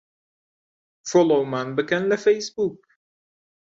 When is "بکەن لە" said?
1.77-2.17